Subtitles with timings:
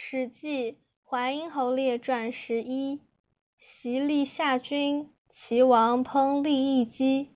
[0.00, 0.72] 史记·
[1.04, 3.00] 淮阴侯列传十一：
[3.58, 7.34] 袭立夏军，齐王烹利益姬。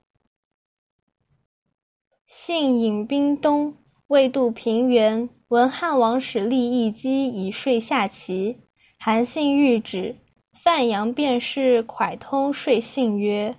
[2.25, 8.61] 信引兵东，未渡平原，闻汉王使利益姬以说下齐。
[8.97, 10.19] 韩信谕旨，
[10.63, 13.57] 范阳便是蒯通说信曰：“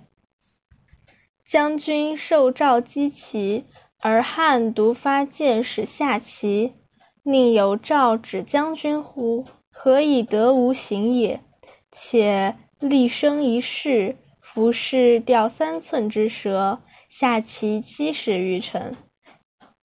[1.46, 3.66] 将军受诏击齐，
[3.98, 6.72] 而汉独发箭使下齐。”
[7.26, 9.46] 宁有诏指将军乎？
[9.70, 11.40] 何以得无形也？
[11.90, 18.94] 且立生一世，服饰掉三寸之舌，下其七十余城。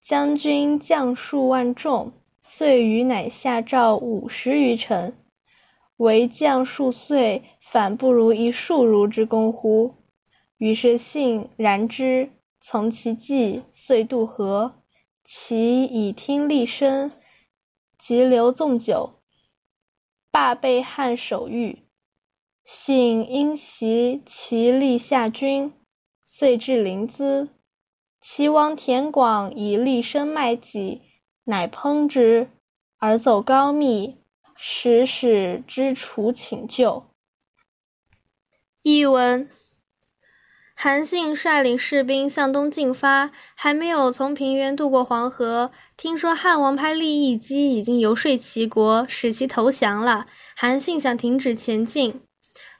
[0.04, 2.12] 将军将数万众，
[2.44, 5.14] 遂与乃下诏五十余城。
[5.96, 9.96] 为将数岁，反不如一数如之功乎？
[10.58, 14.74] 于是信然之，从其计，遂渡河。
[15.24, 17.14] 其以听厉声。
[18.10, 19.22] 急流纵酒，
[20.32, 21.84] 罢被汉守御。
[22.66, 25.72] 信因袭其立下军，
[26.26, 27.50] 遂至临淄。
[28.20, 31.04] 齐王田广以厉声卖己，
[31.44, 32.50] 乃烹之，
[32.98, 34.18] 而奏高密，
[34.56, 37.06] 使使之楚请救。
[38.82, 39.52] 译文。
[40.82, 50.28] 韩信率领士兵向东进发，还没有从平原渡过黄河，听说汉王派利益姬已经游说齐国，使其投降了。
[50.56, 52.22] 韩信想停止前进。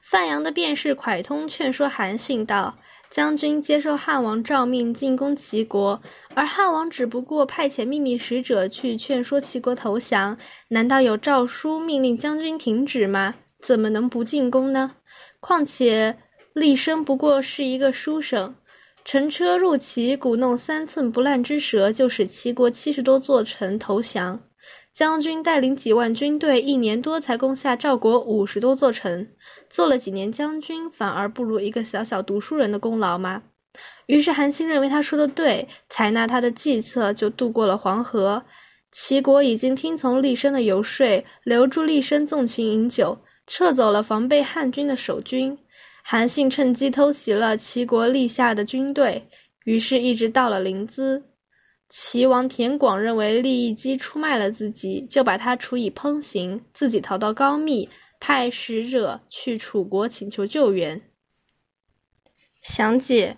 [0.00, 2.78] 范阳的便士蒯通劝说韩信道
[3.12, 6.00] ：“将军接受汉王诏命进攻齐国，
[6.32, 13.34] 而汉王只不过派遣秘密使者去劝说齐国投降，难道有诏书命令将军停止吗？
[13.60, 14.92] 怎么能不进攻呢？
[15.38, 16.16] 况且……”
[16.60, 18.54] 厉声不过是一个书生，
[19.02, 24.38] 乘车入齐，鼓弄三寸不烂之舌，就使齐国七十多座城投降。
[24.92, 29.26] 将军带领几万军队，一年多才攻下赵国五十多座城，
[29.70, 33.42] 做了几年将军，反而不如一个小小读书人的功劳吗？
[34.04, 38.42] 于是韩信认为他说的对，采纳他的计策，就渡过了黄河。
[38.92, 45.56] 齐国已经听从厉声的游说，留住厉声纵情饮酒，撤走了防备汉军的守军。
[46.10, 49.28] 韩信趁机偷袭了齐国立下的军队，
[49.64, 51.22] 于是一直到了临淄。
[51.88, 57.88] 齐王田广认为利益姬出卖了自己，就把他处以烹刑，自己逃到高密，
[58.18, 61.00] 派使者去楚国请求救援。
[62.60, 63.36] 详解：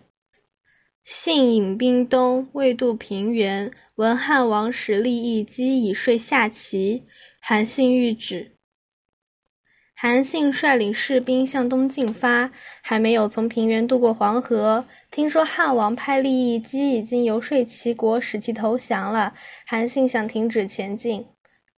[1.04, 7.02] 信引兵东，未渡平原，闻汉王使利益姬以说下齐。
[7.38, 8.51] 韩信谕旨。
[10.02, 12.50] 韩信率领士兵向东进发，
[12.82, 19.32] 还没有从平原渡过黄河，听说汉王派利益姬已经游说齐国，使其投降了。
[19.64, 21.26] 韩信想停止前进。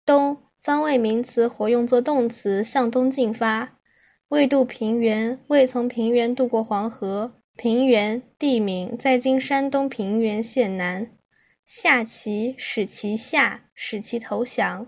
[0.06, 3.76] 东，方位名词，活用作动词，向东进发。
[4.28, 7.34] 未渡平原，未从平原渡过黄河。
[7.58, 11.08] 平原，地名，在今山东平原县南。
[11.66, 14.86] 下齐，使其下，使其投降。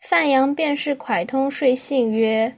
[0.00, 2.56] 范阳便是蒯通说信曰：“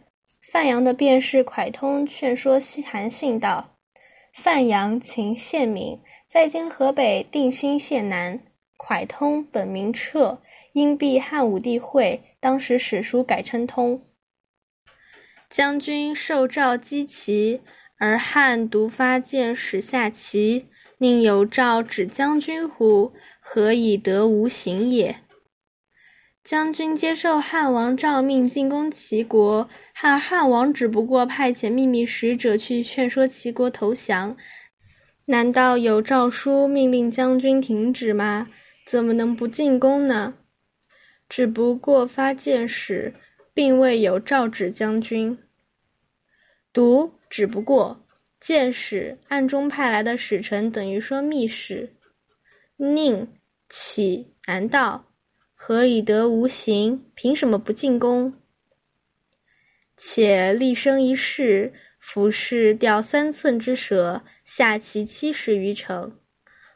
[0.53, 3.76] 范阳的便是蒯通劝说西韩信道
[4.32, 8.41] ：‘范阳，秦县名，在今河北定兴县南。
[8.78, 10.41] 蒯通本名彻，
[10.72, 14.03] 因避汉武帝讳，当时史书改称通。
[15.50, 17.60] 将军受诏击齐，
[17.98, 20.66] 而汉独发箭使下齐，
[20.98, 23.12] 宁有诏指将军乎？
[23.41, 25.16] 何以得无行也？’”
[26.44, 34.36] 将军接受汉王诏命进攻齐国，汉汉王只不过派遣秘密使者去劝说齐国投降，
[35.26, 38.48] 难道有诏书命令将军停止吗？
[38.84, 40.34] 怎么能不进攻呢？
[41.28, 43.14] 只不过发箭使，
[43.54, 45.38] 并未有诏旨将军。
[46.72, 48.04] 读只不过
[48.41, 51.94] 箭使暗中派来的使臣，等于说密使。
[52.76, 53.28] 宁
[53.69, 55.11] 岂难道？
[55.64, 57.04] 何以得无形？
[57.14, 58.32] 凭什么不进攻？
[59.97, 66.18] 且立生一世，俯视掉三寸之舌，下其七十余城。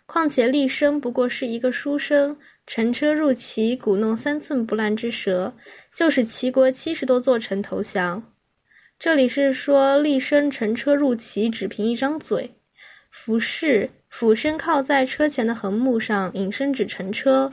[0.06, 5.52] 况且立生不过是一个书生，乘车入齐，鼓弄三寸不烂之舌，
[5.92, 8.32] 就使齐国七十多座城投降。
[9.00, 12.54] 这里是说立生乘车入齐，只凭一张嘴。
[13.10, 17.52] 俯视俯身靠在车前的横木上，引申指乘车。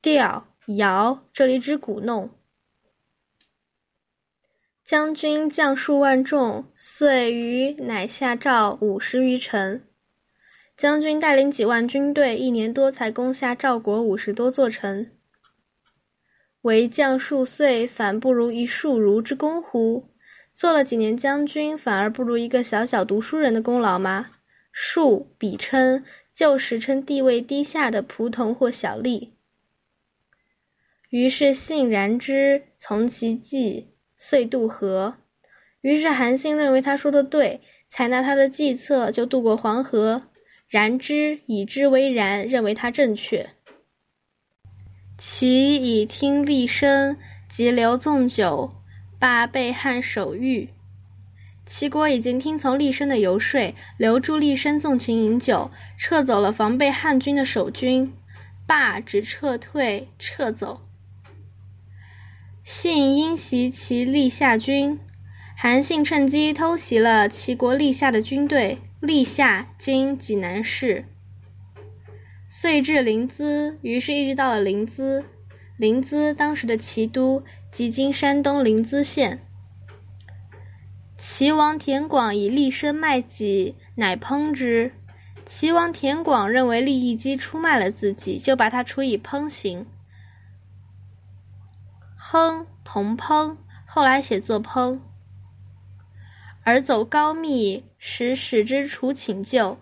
[0.00, 2.30] 调摇，这里指鼓弄。
[4.84, 9.82] 将军将数万众，遂于乃下诏五十余城。
[10.76, 15.10] 将军带领几万军队，一年多才攻下赵国五十多座城。
[16.62, 20.08] 为将数岁，反不如一树如之功乎？
[20.54, 24.30] 做了几年将军，反而不如一个小小读书人的功劳吗？
[24.70, 29.30] 庶比称旧时称地位低下的仆童或小吏。
[31.10, 33.88] 于是信然之，从其计，
[34.18, 35.14] 遂渡河。
[35.80, 40.24] 于是韩信认为他说的对，采纳他的计策，就渡过黄河。
[40.68, 43.48] 然之以之为然，认为他正确。
[45.16, 47.16] 其以听厉声，
[47.48, 48.74] 急流纵酒，
[49.18, 50.68] 罢被汉守御。
[51.66, 58.12] 齐国已经听从厉声的游说，留住厉声纵情饮酒，撤走了防备汉军的守军。
[58.66, 60.82] 罢指撤退、撤走。
[62.70, 65.00] 信因袭其立下军。
[65.56, 71.06] 韩信趁机偷袭了齐国立下的军队，立下今济南市，
[72.50, 75.24] 遂至临淄，于是一直到了临淄。
[75.78, 77.42] 临淄当时的齐都
[77.72, 79.40] 即今山东临淄县。
[81.16, 84.92] 齐王田广以立身卖己，乃烹之。
[85.46, 89.86] 齐王田广认为厉义基出卖了自己，就把他处以烹刑。
[92.30, 95.00] 烹同烹，后来写作烹。
[96.62, 99.78] 而走高密，使使之楚请救，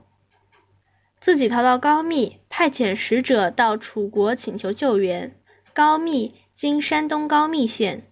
[1.18, 5.36] 自己逃到高密，派遣使者到楚国请求救援。
[5.74, 8.08] 高密，今山东高密县。